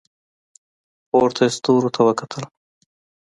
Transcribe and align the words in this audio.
پورته 1.09 1.41
یې 1.47 1.51
ستوري 1.57 1.89
ته 1.95 2.01
وکتل. 2.07 2.43